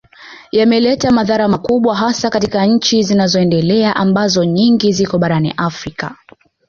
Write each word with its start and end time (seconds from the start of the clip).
Yameleta 0.51 1.11
madhara 1.11 1.47
makubwa 1.47 1.95
hasa 1.95 2.29
katika 2.29 2.65
nchi 2.65 3.03
zinazoendelea 3.03 3.95
ambazo 3.95 4.43
nyingi 4.45 4.91
ziko 4.93 5.17
barani 5.17 5.53
Afrika 5.57 6.15